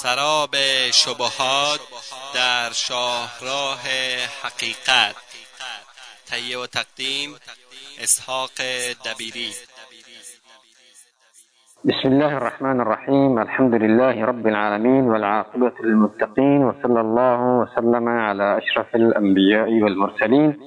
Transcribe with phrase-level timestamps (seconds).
[0.00, 0.54] سراب
[0.92, 1.80] شبهات
[2.34, 3.82] در شاهراه
[4.42, 5.16] حقیقت.
[6.26, 7.30] تهیه و تقدیم
[8.02, 8.50] اسحاق
[9.06, 9.50] دبیری.
[11.84, 18.94] بسم الله الرحمن الرحيم الحمد لله رب العالمين والعاقبة للمتقين وصلى الله وسلم على أشرف
[18.94, 20.58] الأنبياء والمرسلين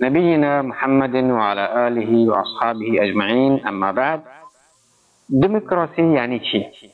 [0.00, 4.20] نبينا محمد وعلى آله وأصحابه أجمعين أما بعد
[5.30, 6.90] دموکراسی یعنی چی؟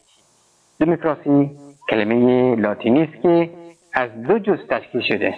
[0.81, 1.51] دموکراسی
[1.91, 3.51] کلمه لاتینی است که
[3.93, 5.35] از دو جز تشکیل شده.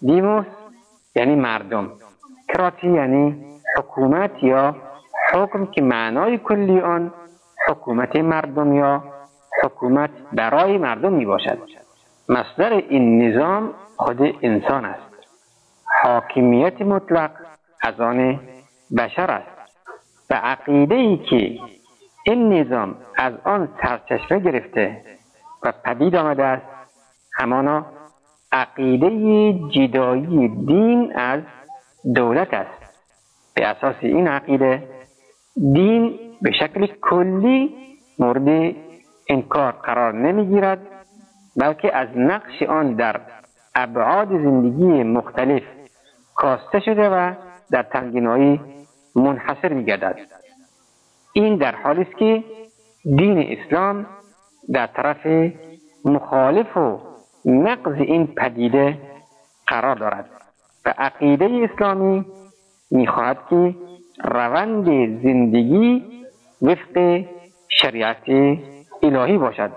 [0.00, 0.46] دیموس
[1.16, 1.90] یعنی مردم.
[2.48, 3.44] کراتی یعنی
[3.78, 4.76] حکومت یا
[5.32, 7.12] حکم که معنای کلی آن
[7.68, 9.04] حکومت مردم یا
[9.62, 11.58] حکومت برای مردم می باشد
[12.28, 15.10] مصدر این نظام خود انسان است.
[16.02, 17.30] حاکمیت مطلق
[17.82, 18.40] از آن
[18.96, 19.60] بشر است.
[20.30, 21.58] و عقیده ای که
[22.24, 25.04] این نظام از آن سرچشمه گرفته
[25.62, 26.66] و پدید آمده است.
[27.38, 27.86] همانا
[28.52, 31.40] عقیده جدایی دین از
[32.14, 32.80] دولت است.
[33.54, 34.88] به اساس این عقیده
[35.56, 37.74] دین به شکل کلی
[38.18, 38.74] مورد
[39.28, 40.78] انکار قرار نمی‌گیرد
[41.56, 43.20] بلکه از نقش آن در
[43.74, 45.62] ابعاد زندگی مختلف
[46.34, 47.32] کاسته شده و
[47.70, 48.60] در تنگینایی
[49.16, 50.16] منحصر میگردد.
[51.32, 52.44] این در حالی است که
[53.04, 54.06] دین اسلام
[54.72, 55.52] در طرف
[56.04, 56.98] مخالف و
[57.44, 58.98] نقض این پدیده
[59.66, 60.30] قرار دارد
[60.86, 62.24] و عقیده اسلامی
[62.90, 63.74] می‌خواهد که
[64.24, 64.86] روند
[65.22, 66.04] زندگی
[66.62, 67.24] وفق
[67.68, 68.28] شریعت
[69.02, 69.70] الهی باشد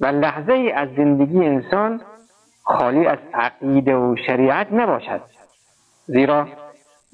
[0.00, 2.00] و لحظه از زندگی انسان
[2.62, 5.20] خالی از عقیده و شریعت نباشد.
[6.06, 6.48] زیرا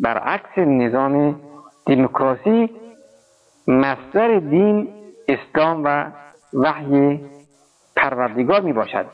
[0.00, 1.40] برعکس نظام
[1.86, 2.70] دموکراسی
[3.66, 4.88] مصدر دین
[5.28, 6.10] اسلام و
[6.54, 7.20] وحی
[7.96, 9.06] پروردگار می باشد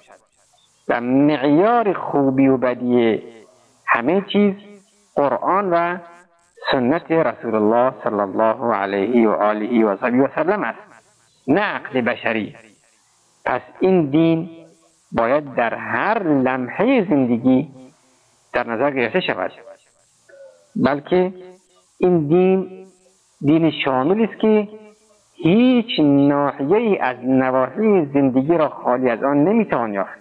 [0.89, 3.23] و معیار خوبی و بدی
[3.87, 4.55] همه چیز
[5.15, 5.99] قرآن و
[6.73, 10.79] سنت رسول الله صلی الله علیه و آله و و سلم است.
[11.49, 12.57] نه عقل بشری.
[13.45, 14.51] پس این دین
[15.13, 17.71] باید در هر لمحه زندگی
[18.53, 19.53] در نظر گرفته شود.
[20.77, 21.33] بلکه
[21.99, 22.78] این دین
[23.41, 24.69] دین شامل است که
[25.35, 30.19] هیچ ناحیه ای از نواحی زندگی را خالی از آن نمی‌توان یافت.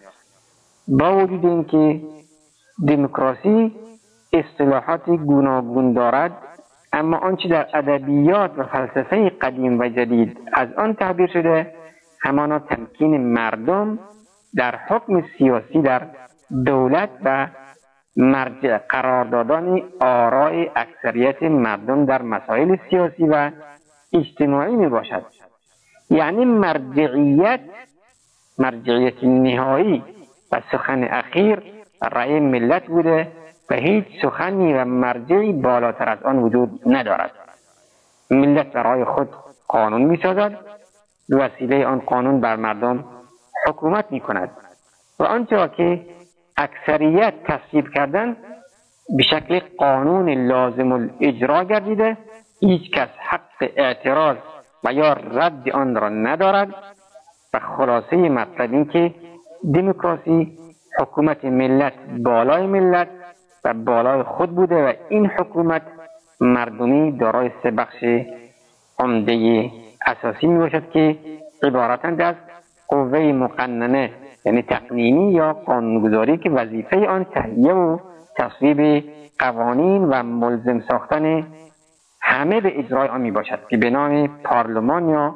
[0.87, 2.01] با وجود اینکه
[2.87, 3.71] دموکراسی
[4.33, 6.31] اصطلاحات گوناگون دارد
[6.93, 11.73] اما آنچه در ادبیات و فلسفه قدیم و جدید از آن تعبیر شده
[12.21, 13.99] همانا تمکین مردم
[14.55, 16.01] در حکم سیاسی در
[16.65, 17.47] دولت و
[18.17, 23.51] مرجع قرار دادن آراء اکثریت مردم در مسائل سیاسی و
[24.13, 25.25] اجتماعی می باشد
[26.09, 27.59] یعنی مرجعیت
[28.59, 30.03] مرجعیت نهایی
[30.51, 31.63] و سخن اخیر
[32.11, 33.31] رأی ملت بوده
[33.69, 37.31] و هیچ سخنی و مرجعی بالاتر از آن وجود ندارد
[38.31, 39.29] ملت برای خود
[39.67, 40.57] قانون می سازد
[41.29, 43.05] وسیله آن قانون بر مردم
[43.67, 44.51] حکومت می کند
[45.19, 46.05] و آنچه که
[46.57, 48.37] اکثریت تصویب کردن
[49.17, 52.17] به شکل قانون لازم الاجرا گردیده.
[52.59, 54.37] هیچ کس حق اعتراض
[54.83, 56.73] و یا رد آن را ندارد.
[57.53, 59.13] و خلاصه مطلب این که
[59.73, 60.57] دموکراسی
[60.99, 63.07] حکومت ملت بالای ملت
[63.63, 65.81] و بالای خود بوده و این حکومت
[66.39, 68.03] مردمی دارای سه بخش
[68.99, 69.69] عمده
[70.05, 71.17] اساسی می باشد که
[71.63, 72.35] عبارتند از
[72.87, 74.11] قوه مقننه
[74.47, 77.97] یعنی تقنینی یا قانونگذاری که وظیفه آن تهیه و
[78.37, 79.03] تصویب
[79.39, 81.47] قوانین و ملزم ساختن
[82.21, 85.35] همه به اجرای آن می باشد که به نام پارلمان یا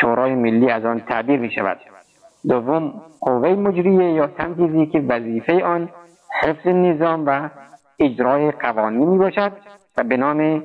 [0.00, 1.78] شورای ملی از آن تعبیر می شود
[2.48, 5.88] دوم قوه مجریه یا تنفیذی که وظیفه آن
[6.42, 7.48] حفظ نظام و
[7.98, 9.52] اجرای قوانین می باشد
[9.98, 10.62] و به نام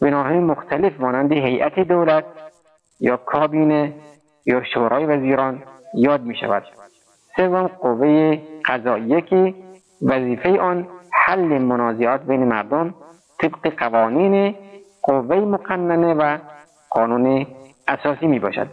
[0.00, 2.24] بناهای مختلف مانند هیئت دولت
[3.00, 3.92] یا کابینه
[4.46, 5.62] یا شورای وزیران
[5.94, 6.62] یاد می شود
[7.36, 9.54] سوم قوه قضاییه که
[10.02, 12.94] وظیفه آن حل منازعات بین مردم
[13.40, 14.54] طبق قوانین
[15.02, 16.38] قوه مقننه و
[16.90, 17.46] قانون
[17.88, 18.68] اساسی می باشد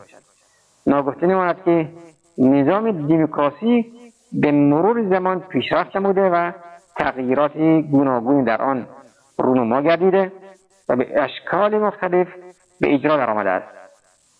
[0.88, 1.89] ناگفته نماند که
[2.38, 3.94] نظام دموکراسی
[4.33, 6.51] به مرور زمان پیشرفت نموده و
[6.97, 7.57] تغییرات
[7.91, 8.88] گوناگونی در آن
[9.38, 10.31] رونما گردیده
[10.89, 12.27] و به اشکال مختلف
[12.81, 13.68] به اجرا درآمده است.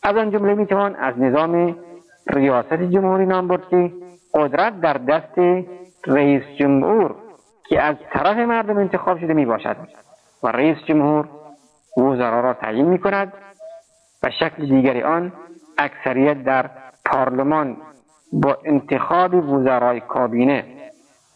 [0.04, 1.75] از آن جمله می‌توان از نظام
[2.27, 3.91] ریاست جمهوری نام برد که
[4.33, 5.65] قدرت در دست
[6.07, 7.15] رئیس جمهور
[7.69, 9.77] که از طرف مردم انتخاب شده می باشد
[10.44, 11.29] و رئیس جمهور
[11.97, 13.33] وزرا را تعیین می کند
[14.23, 15.33] و شکل دیگری آن
[15.77, 16.69] اکثریت در
[17.06, 17.77] پارلمان
[18.33, 20.65] با انتخاب وزرای کابینه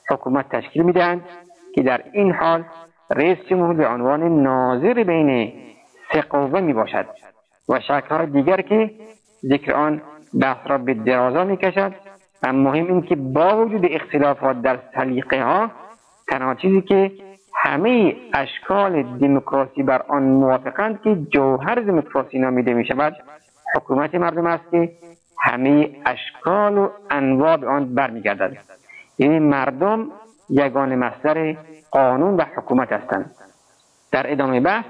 [0.09, 1.21] حکومت تشکیل می‌دهند
[1.75, 2.63] که در این حال
[3.09, 5.53] رئیس جمهور به عنوان ناظر بین
[6.11, 7.05] سه قوه می باشد
[7.69, 8.91] و شکلهای دیگر که
[9.43, 10.01] ذکر آن
[10.41, 11.93] بحث را به درازا می کشد
[12.43, 15.71] و مهم این که با وجود اختلافات در سلیقه ها
[16.27, 17.11] تنها چیزی که
[17.55, 23.15] همه اشکال دموکراسی بر آن موافقند که جوهر دموکراسی نامیده می شود
[23.75, 24.91] حکومت مردم است که
[25.41, 28.57] همه اشکال و انواع به آن برمیگردد.
[29.19, 30.07] یعنی مردم
[30.49, 31.55] یگان مصدر
[31.91, 33.35] قانون و حکومت هستند.
[34.11, 34.85] در ادامه بحث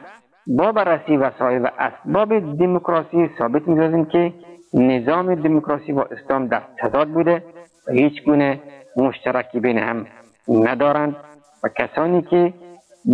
[0.48, 4.34] با بررسی وسایل و اسباب دموکراسی ثابت می‌سازیم که
[4.76, 7.44] نظام دموکراسی با اسلام در تضاد بوده
[7.88, 8.60] و هیچ گونه
[8.98, 10.08] مشترکی بین هم
[10.48, 11.16] ندارند
[11.64, 12.54] و کسانی که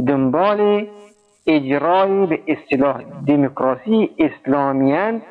[0.07, 0.87] دنبال
[1.47, 5.21] اجرای به اصطلاح دموکراسی اسلامیان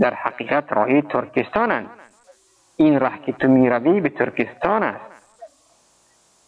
[0.00, 1.86] در حقیقت راهی ترکستانند.
[2.76, 5.12] این راه که تو می‌روی به ترکستان است.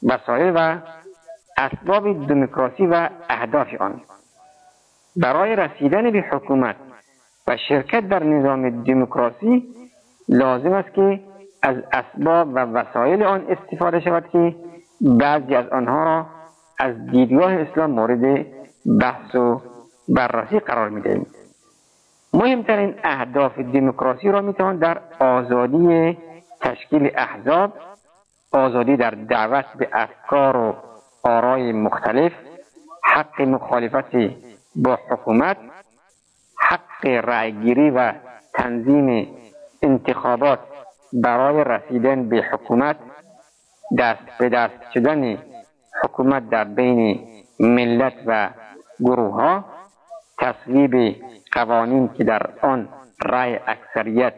[0.02, 0.78] وسایل و
[1.56, 4.00] اسباب دموکراسی و اهداف آن.
[5.16, 6.76] برای رسیدن به حکومت
[7.46, 9.64] و شرکت در نظام دموکراسی
[10.29, 11.20] لازم است که
[11.62, 14.55] از اسباب و وسایل آن استفاده شود که
[15.00, 16.26] بعضی از آنها را
[16.79, 18.46] از دیدگاه اسلام مورد
[19.00, 19.61] بحث و
[20.08, 21.26] بررسی قرار می‌دهیم.
[22.35, 26.19] مهمترین اهداف دموکراسی را می‌توان در آزادی
[26.61, 27.73] تشکیل احزاب
[28.52, 30.75] آزادی در دعوت به افکار و
[31.23, 32.32] آرای مختلف
[33.05, 34.17] حق مخالفت
[34.76, 35.56] با حکومت
[36.75, 38.12] حق رأیگیری و
[38.55, 39.29] تنظیم
[39.82, 40.59] انتخابات
[41.12, 42.97] برای رسیدن به حکومت
[43.99, 45.38] دست به دست شدن
[46.05, 47.26] حکومت در بین
[47.61, 48.50] ملت و
[49.00, 49.65] گروه ها
[50.38, 51.17] تصویب
[51.53, 52.88] قوانین که در آن
[53.26, 54.35] رأی اکثریت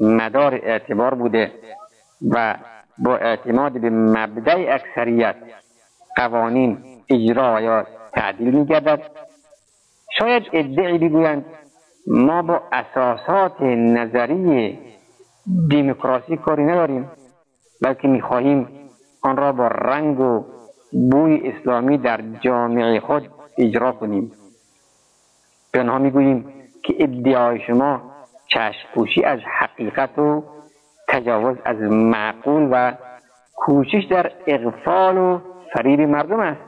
[0.00, 1.52] مدار اعتبار بوده
[2.30, 2.54] و
[2.98, 5.36] با اعتماد به مبدع اکثریت
[6.16, 6.78] قوانین
[7.10, 9.02] اجرا یا تعدیل می گردد
[10.18, 11.44] شاید ادعی بگویند
[12.06, 14.78] ما با اساسات نظری
[15.70, 17.10] دموکراسی کاری نداریم
[17.82, 18.68] بلکه می‌خواهیم
[19.22, 20.44] آن را با رنگ و
[20.92, 23.28] بوی اسلامی در جامعه خود
[23.58, 24.32] اجرا کنیم.
[25.72, 26.52] به آنها می‌گوییم
[26.82, 28.02] که ادعای شما
[28.46, 30.44] چشم پوشی از حقیقت و
[31.08, 32.92] تجاوز از معقول و
[33.54, 35.40] کوشش در اغفال و
[35.72, 36.60] فریب مردم است.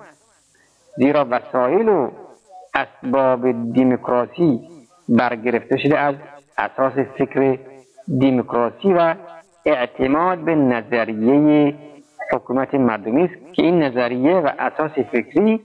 [0.96, 2.10] زیرا وسایل و
[2.74, 4.75] اسباب دموکراسی
[5.08, 6.14] برگرفته شده از
[6.58, 7.58] اساس فکر
[8.20, 9.14] دموکراسی و
[9.66, 11.74] اعتماد به نظریه
[12.32, 15.60] حکومت مردمی است که این نظریه و اساس فکری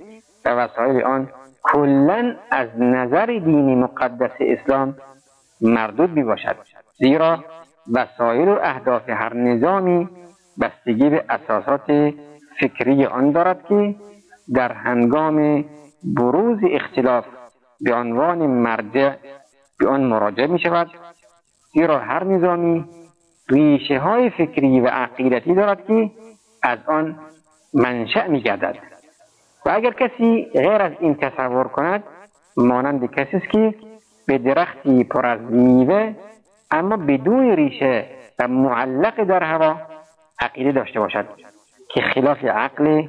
[0.45, 1.29] و وسایل آن
[1.63, 4.95] کلا از نظر دینی مقدس اسلام
[5.61, 6.55] مردود می باشد
[6.99, 7.43] زیرا
[7.93, 10.09] وسایل و اهداف هر نظامی
[10.61, 12.13] بستگی به اساسات
[12.59, 13.95] فکری آن دارد که
[14.53, 15.65] در هنگام
[16.03, 17.25] بروز اختلاف
[17.83, 19.15] به عنوان مرجع
[19.79, 20.87] به آن مراجعه می شود.
[21.73, 22.85] زیرا هر نظامی
[23.49, 26.11] ریشه های فکری و عقیدتی دارد که
[26.63, 27.19] از آن
[27.73, 28.75] منشأ می گردد.
[29.65, 32.03] و اگر کسی غیر از این تصور کند
[32.57, 33.75] مانند کسی است که
[34.27, 36.15] به درختی پر از میوه
[36.71, 38.05] اما بدون ریشه
[38.39, 39.75] و معلق در هوا
[40.39, 41.25] عقیده داشته باشد
[41.89, 43.07] که خلاف عقل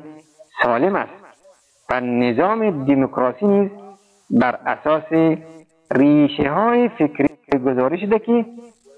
[0.62, 1.12] سالم است
[1.90, 3.70] و نظام دموکراسی نیز
[4.32, 5.38] بر اساس
[5.90, 7.28] ریشه های فکری
[7.66, 8.44] گزارش شده که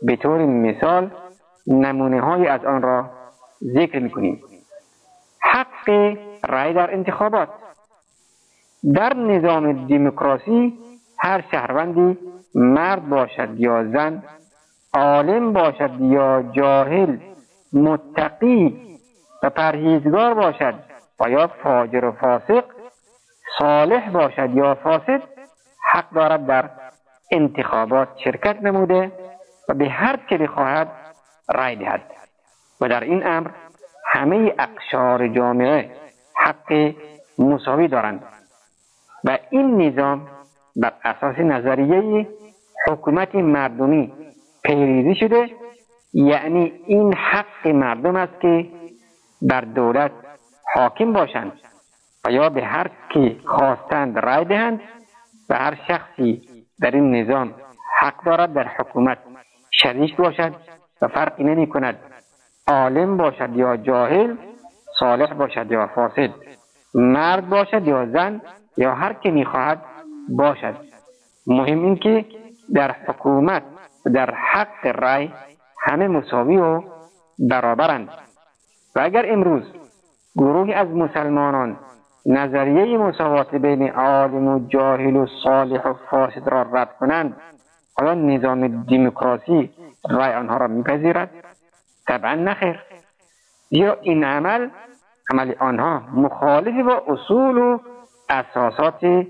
[0.02, 1.10] به طور مثال
[1.66, 3.10] نمونه های از آن را
[3.62, 4.42] ذکر می‌کنیم.
[5.40, 6.16] حق
[6.48, 7.48] رای در انتخابات.
[8.94, 10.78] در نظام دموکراسی
[11.18, 12.18] هر شهروندی
[12.54, 14.22] مرد باشد یا زن
[14.94, 17.16] عالم باشد یا جاهل
[17.72, 18.76] متقی
[19.42, 20.74] و پرهیزگار باشد
[21.20, 22.64] و یا فاجر و فاسق
[23.58, 25.22] صالح باشد یا فاسد
[25.90, 26.70] حق دارد در
[27.30, 29.12] انتخابات شرکت نموده
[29.68, 30.88] و به هر که بخواهد
[31.54, 32.02] رای دهد.
[32.80, 33.50] و در این امر
[34.12, 35.90] همه اقشار جامعه
[36.36, 36.94] حق
[37.38, 38.22] مساوی دارند.
[39.24, 40.28] و این نظام
[40.76, 42.28] بر اساس نظریه
[42.88, 44.12] حکومت مردمی
[44.64, 45.50] پیریزی شده
[46.12, 48.66] یعنی این حق مردم است که
[49.42, 50.12] بر دولت
[50.74, 51.52] حاکم باشند.
[52.26, 54.80] و یا به هر که خواستند رای دهند
[55.50, 56.42] و هر شخصی
[56.80, 57.54] در این نظام
[57.98, 59.18] حق دارد در حکومت
[59.70, 60.54] شریک باشد
[61.02, 61.98] و فرقی نمی کند.
[62.66, 64.36] عالم باشد یا جاهل
[64.98, 66.30] صالح باشد یا فاسد.
[66.94, 68.40] مرد باشد یا زن
[68.76, 69.82] یا هر که می‌خواهد
[70.28, 70.76] باشد.
[71.46, 72.24] مهم این که
[72.74, 73.62] در حکومت
[74.14, 75.30] در حق رای
[75.82, 76.82] همه مساوی و
[77.50, 78.08] برابرند.
[78.96, 79.62] و اگر امروز
[80.36, 81.76] گروهی از مسلمانان
[82.26, 87.36] نظریه مساوات بین عالم و جاهل و صالح و فاسد را رد کنند.
[87.96, 89.70] آیا نظام دموکراسی
[90.10, 91.30] رای آنها را میپذیرد؟
[92.06, 92.82] طبعا نخیر
[93.70, 94.68] زیرا این عمل
[95.30, 97.78] عمل آنها مخالف با اصول و
[98.28, 99.26] اساسات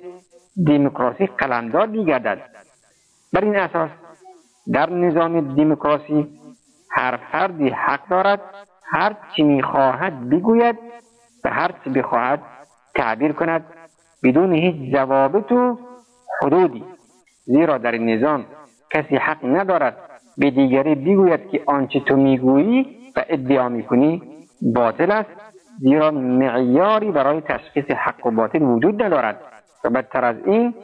[0.66, 2.38] دموکراسی قلمداد میگردد.
[3.32, 3.90] بر این اساس
[4.72, 6.40] در نظام دموکراسی
[6.90, 8.40] هر فردی حق دارد
[8.86, 10.78] هر چی می‌خواهد بگوید
[11.44, 12.42] و هر چی بخواهد
[12.94, 13.64] تعبیر کند
[14.22, 15.78] بدون هیچ ضوابط و
[16.42, 16.84] حدودی
[17.44, 18.44] زیرا در این نظام
[18.90, 19.96] کسی حق ندارد
[20.38, 24.22] به دیگری بگوید که آنچه تو می‌گویی و ادعا می‌کنی
[24.74, 25.30] باطل است
[25.78, 29.40] زیرا معیاری برای تشخیص حق و باطل وجود ندارد
[29.84, 30.74] و بدتر از این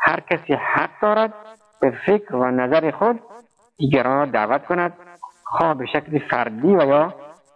[0.00, 1.34] هر کسی حق دارد
[1.80, 3.20] به فکر و نظر خود
[3.76, 4.92] دیگران را دعوت کند
[5.44, 7.14] خواه به شکل فردی و یا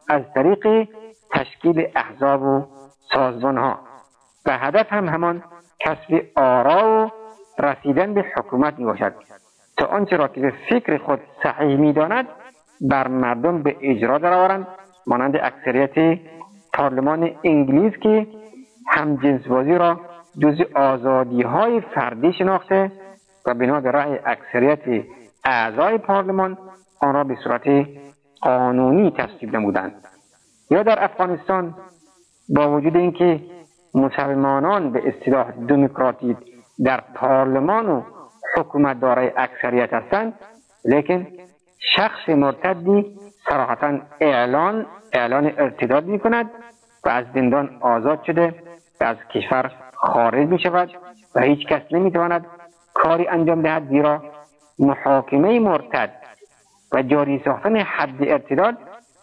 [0.08, 0.88] از طریق
[1.32, 2.66] تشکیل احزاب و
[3.14, 3.78] سازمان ها
[4.46, 5.42] و هدف هم همان
[5.80, 7.10] کسب آرا و
[7.62, 9.14] رسیدن به حکومت می باشد.
[9.76, 12.28] تا آنچه را که به فکر خود صحیح می داند
[12.80, 14.66] بر مردم به اجرا درآورند.
[15.06, 16.18] مانند اکثریت
[16.74, 18.26] پارلمان انگلیس که
[18.86, 20.00] همجنسبازی را
[20.38, 22.92] جز آزادی های فردی شناخته
[23.46, 25.04] و بنا به رأی اکثریت
[25.44, 26.58] اعضای پارلمان
[27.00, 27.86] آن را به صورت
[28.40, 29.94] قانونی تصویب نمودند.
[30.70, 31.74] یا در افغانستان
[32.48, 33.40] با وجود اینکه
[33.94, 36.36] مسلمانان به اصطلاح دموکراتی
[36.84, 38.02] در پارلمان و
[38.56, 40.32] حکومت دارای اکثریت هستند
[40.84, 41.26] لیکن
[41.96, 43.16] شخص مرتدی
[43.48, 46.50] صراحتا اعلان اعلان ارتداد می کند
[47.04, 48.54] و از زندان آزاد شده
[49.00, 50.90] و از کشور خارج می شود
[51.34, 52.46] و هیچ کس نمی تواند
[52.94, 54.22] کاری انجام دهد زیرا
[54.78, 56.10] محاکمه مرتد
[56.92, 58.78] و جاری ساختن حد ارتداد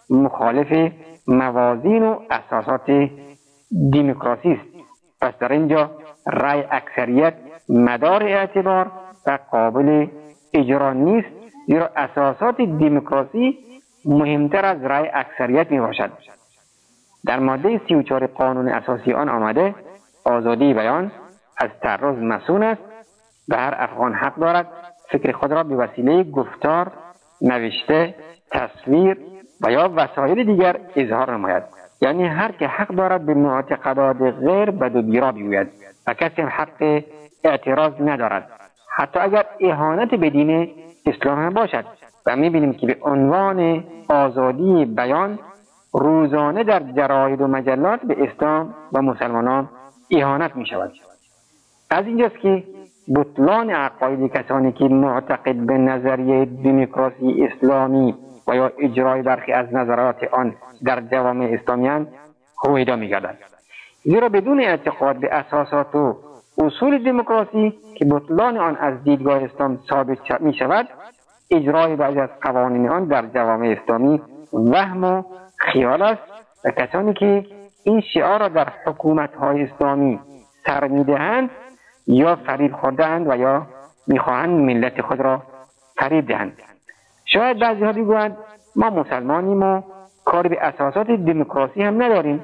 [0.10, 0.92] مخالف
[1.28, 3.10] موازین و اساسات
[3.94, 4.86] دموکراسی است
[5.22, 5.92] پس در اینجا
[6.28, 7.34] رأی اکثریت
[7.70, 8.92] مدار اعتبار
[9.28, 10.08] و قابل
[10.54, 11.40] اجرا نیست.
[11.70, 13.58] زیرا اساسات دموکراسی
[14.06, 16.12] مهمتر از رأی اکثریت می باشد
[17.26, 19.76] در ماده سی و چهار قانون اساسی آن آمده
[20.26, 21.12] آزادی بیان
[21.58, 22.82] از تعرض مسون است
[23.50, 24.68] و هر افغان حق دارد
[25.12, 26.92] فکر خود را به وسیله گفتار
[27.42, 28.16] نوشته
[28.52, 29.18] تصویر
[29.62, 31.79] و یا وسایل دیگر اظهار نماید.
[32.02, 35.68] یعنی هر که حق دارد به معتقدات غیر بد و بیرا بگوید
[36.08, 37.04] و کسی حق
[37.44, 38.50] اعتراض ندارد.
[38.96, 40.70] حتی اگر اهانت به دین
[41.06, 41.86] اسلام هم باشد.
[42.26, 45.40] و می‌بینیم که به عنوان آزادی بیان
[45.94, 49.70] روزانه در جراید و مجلات به اسلام و مسلمانان
[50.12, 50.92] اهانت می شود
[51.90, 52.64] از اینجاست که
[53.16, 58.16] بطلان عقاید کسانی که معتقد به نظریه دموکراسی اسلامی
[58.48, 62.08] و یا اجرای برخی از نظرات آن در جوامع اسلامیان
[62.64, 63.38] هویدا میگردد
[64.04, 66.18] زیرا بدون اعتقاد به اساسات و
[66.58, 70.88] اصول دموکراسی که بطلان آن از دیدگاه اسلام ثابت می شود
[71.52, 74.22] اجرای بعضی از قوانین آن در جوامع اسلامی
[74.54, 75.24] وهم و
[75.58, 76.22] خیال است
[76.66, 77.46] و کسانی که
[77.84, 80.20] این شعار را در حکومت های اسلامی
[80.66, 81.50] سر می‌دهند
[82.08, 83.68] یا فریب خوردهاند و یا
[84.08, 85.44] می‌خواهند ملت خود را
[85.98, 86.54] فریب دهند.
[87.26, 88.38] شاید بعضی ها بگویند
[88.76, 89.82] ما مسلمانیم و
[90.32, 92.42] کار به اساسات دموکراسی هم نداریم.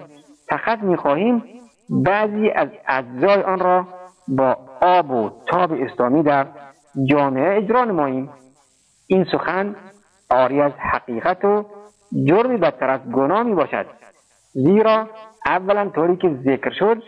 [0.49, 1.43] فقط می‌خواهیم
[1.89, 3.87] بعضی از اجزای آن را
[4.27, 6.45] با آب و تاب اسلامی در
[7.09, 8.29] جامعه اجرا نماییم.
[9.07, 9.75] این سخن
[10.29, 11.65] آری از حقیقت و
[12.27, 13.85] جرمی بدتر از گناه می باشد
[14.53, 15.09] زیرا
[15.45, 17.03] اولا طوری که ذکر شد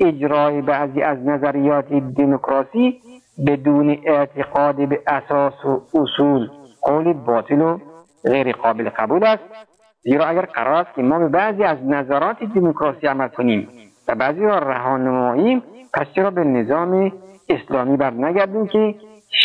[0.00, 3.00] اجرای بعضی از نظریات دموکراسی
[3.46, 6.48] بدون اعتقاد به اساس و اصول
[6.82, 7.78] قول باطل و
[8.24, 9.67] غیر قابل قبول است.
[10.02, 13.68] زیرا اگر قرار است که ما به بعضی از نظرات دموکراسی عمل کنیم
[14.08, 15.62] و بعضی را رها نماییم
[15.94, 17.12] پس چرا به نظام
[17.48, 18.94] اسلامی بر نگردیم که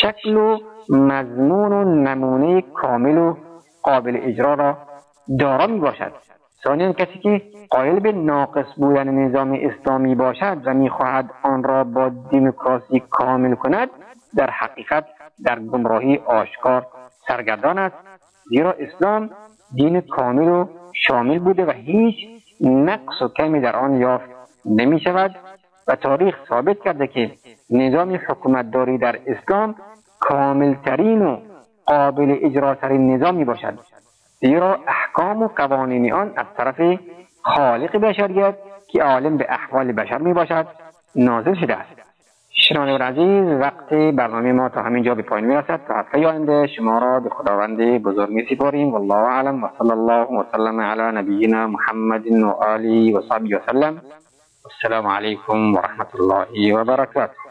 [0.01, 0.57] شکل و
[0.89, 3.36] مضمون و نمونه کامل و
[3.83, 4.77] قابل اجرا را
[5.39, 6.12] دارا می باشد
[6.63, 12.10] ثانیا کسی که قائل به ناقص بودن نظام اسلامی باشد و می‌خواهد آن را با
[12.10, 13.89] دموکراسی کامل کند
[14.38, 15.05] در حقیقت
[15.45, 16.88] در گمراهی آشکار
[17.27, 17.95] سرگردان است.
[18.50, 19.29] زیرا اسلام
[19.75, 22.15] دین کامل و شامل بوده و هیچ
[22.62, 24.30] نقص و کمی در آن یافت
[24.65, 25.36] نمی شود
[25.88, 27.32] و تاریخ ثابت کرده که
[27.70, 29.75] نظام حکومتداری در اسلام
[30.20, 31.38] کاملترین و
[31.86, 33.80] قابل اجراترین نظام می باشد
[34.39, 37.00] زیرا احکام و قوانین آن از طرف
[37.42, 38.56] خالق بشریت
[38.88, 40.68] که عالم به احوال بشر می باشد
[41.15, 42.02] نازل شده است.
[42.55, 47.00] شنوندگان عزیز وقت برنامه ما تا همین جا به پایان می‌رسد تا هفته آینده شما
[47.00, 49.63] را به خداوند بزرگ می سپاریم والله اعلم.
[49.63, 54.01] و صلی الله و سلم علی نبینا محمد و آله و صحبه و سلم.
[54.65, 57.42] السلام علیکم و رحمت الله و برکاته.